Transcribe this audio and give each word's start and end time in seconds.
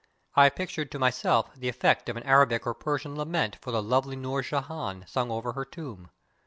I 0.35 0.49
pictured 0.49 0.89
to 0.93 0.97
myself 0.97 1.51
the 1.55 1.69
effect 1.69 2.09
of 2.09 2.17
an 2.17 2.23
Arabic 2.23 2.65
or 2.65 2.73
Persian 2.73 3.15
lament 3.15 3.57
for 3.61 3.69
the 3.69 3.83
lovely 3.83 4.15
Noor 4.15 4.41
Jehan, 4.41 5.05
sung 5.07 5.29
over 5.29 5.53
her 5.53 5.63
tomb. 5.63 6.09